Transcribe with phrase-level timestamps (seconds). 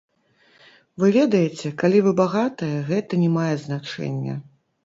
[1.03, 4.35] Вы ведаеце, калі вы багатыя, гэта не мае значэння.